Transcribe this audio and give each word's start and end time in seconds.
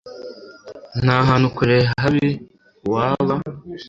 Nta 1.01 1.15
hantu 1.29 1.47
kure 1.55 1.77
habi 1.91 2.27
waba 2.91 3.35